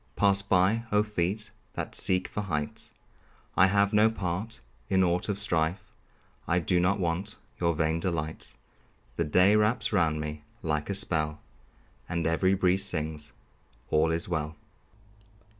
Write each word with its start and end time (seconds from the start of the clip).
Pass 0.15 0.41
by, 0.41 0.83
oh, 0.91 1.03
feet 1.03 1.51
that 1.75 1.93
seek 1.93 2.27
for 2.27 2.41
heights! 2.41 2.91
I 3.55 3.67
have 3.67 3.93
no 3.93 4.09
part 4.09 4.59
in 4.89 5.03
aught 5.03 5.29
of 5.29 5.37
strife; 5.37 5.93
I 6.47 6.57
do 6.57 6.79
not 6.79 6.99
want 6.99 7.35
your 7.59 7.75
vain 7.75 7.99
delights. 7.99 8.55
The 9.17 9.25
day 9.25 9.55
wraps 9.55 9.93
round 9.93 10.19
me 10.19 10.43
like 10.63 10.89
a 10.89 10.95
spell, 10.95 11.39
And 12.09 12.25
every 12.25 12.55
breeze 12.55 12.83
sings, 12.83 13.31
"All 13.91 14.09
is 14.09 14.27
well." 14.27 14.55